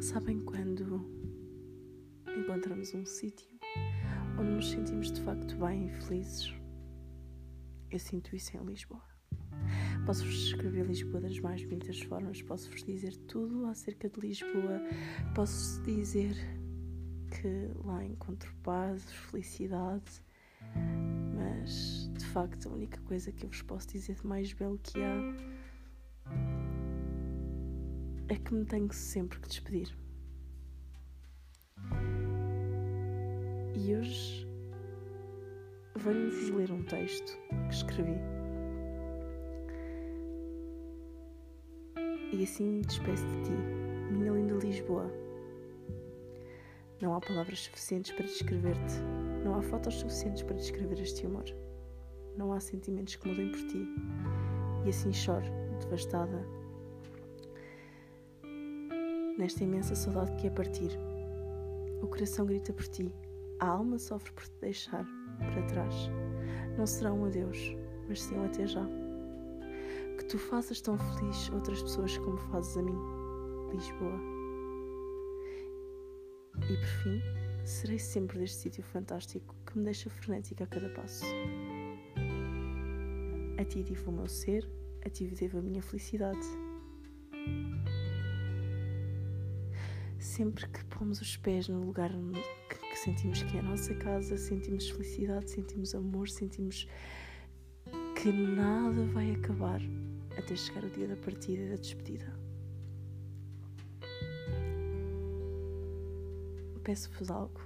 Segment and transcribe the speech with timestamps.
[0.00, 1.08] Sabem quando
[2.36, 3.56] encontramos um sítio
[4.36, 6.52] onde nos sentimos de facto bem e felizes?
[7.88, 9.04] Eu sinto isso em Lisboa.
[10.04, 14.80] Posso-vos descrever Lisboa das mais bonitas formas, posso-vos dizer tudo acerca de Lisboa,
[15.36, 16.34] posso dizer
[17.30, 20.20] que lá encontro paz, felicidade,
[21.32, 24.98] mas de facto a única coisa que eu vos posso dizer de mais belo que
[25.00, 26.57] há
[28.28, 29.96] é que me tenho sempre que despedir.
[33.74, 34.46] E hoje
[35.96, 38.18] venho-vos ler um texto que escrevi.
[42.32, 43.52] E assim me despeço de ti,
[44.12, 45.10] minha linda Lisboa.
[47.00, 49.00] Não há palavras suficientes para descrever-te,
[49.42, 51.44] não há fotos suficientes para descrever este amor.
[52.36, 53.88] Não há sentimentos que mudem por ti.
[54.84, 55.46] E assim choro,
[55.80, 56.44] devastada,
[59.38, 60.90] nesta imensa saudade que é partir.
[62.02, 63.14] O coração grita por ti,
[63.60, 65.06] a alma sofre por te deixar
[65.38, 65.94] para trás.
[66.76, 67.76] Não será um adeus,
[68.08, 68.84] mas sim um até já.
[70.18, 72.98] Que tu faças tão feliz outras pessoas como fazes a mim,
[73.72, 74.20] Lisboa.
[76.56, 77.22] E por fim,
[77.64, 81.24] serei sempre deste sítio fantástico que me deixa frenética a cada passo.
[83.56, 84.68] A ti devo o meu ser,
[85.06, 86.46] a ti devo a minha felicidade.
[90.18, 92.10] Sempre que pomos os pés no lugar
[92.68, 96.88] que, que sentimos que é a nossa casa, sentimos felicidade, sentimos amor, sentimos
[98.20, 99.80] que nada vai acabar
[100.36, 102.36] até chegar o dia da partida e da despedida.
[106.82, 107.60] Peço-vos algo.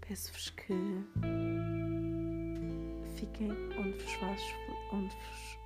[0.00, 0.74] Peço-vos que
[3.16, 4.42] fiquem onde vos faz,
[4.92, 5.14] onde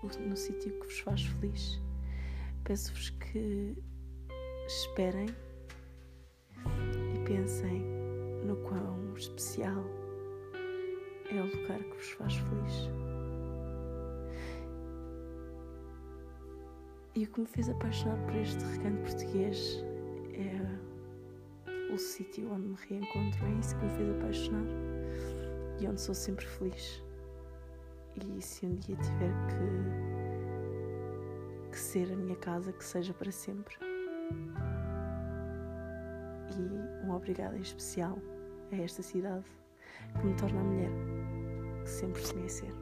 [0.03, 1.81] vos, no sítio que vos faz feliz.
[2.65, 3.77] Peço-vos que
[4.67, 5.27] esperem
[7.53, 7.85] pensem
[8.47, 9.85] no quão especial
[11.31, 12.89] é o lugar que vos faz feliz.
[17.15, 19.85] E o que me fez apaixonar por este recanto português
[20.33, 20.63] é
[21.93, 24.65] o sítio onde me reencontro, é isso que me fez apaixonar
[25.79, 27.05] e onde sou sempre feliz.
[28.17, 29.67] E se um dia tiver que,
[31.71, 33.77] que ser a minha casa, que seja para sempre
[36.59, 38.19] e um obrigado em especial
[38.71, 39.45] a esta cidade
[40.19, 40.91] que me torna a mulher
[41.83, 42.73] que sempre sonhei ser.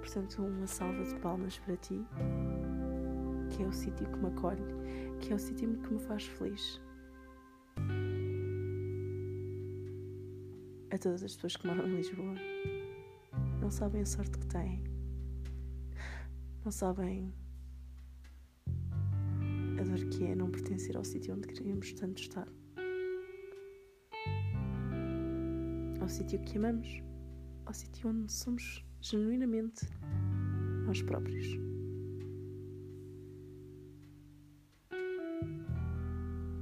[0.00, 2.06] Portanto, uma salva de palmas para ti,
[3.50, 4.62] que é o sítio que me acolhe,
[5.20, 6.80] que é o sítio que me faz feliz.
[10.90, 12.34] A todas as pessoas que moram em Lisboa,
[13.60, 14.82] não sabem a sorte que têm,
[16.64, 17.32] não sabem
[19.78, 22.48] a dor que é não pertencer ao sítio onde queríamos tanto estar.
[26.08, 27.02] Ao sítio que amamos,
[27.66, 29.86] ao sítio onde somos genuinamente
[30.86, 31.46] nós próprios.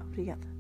[0.05, 0.56] Obrigada.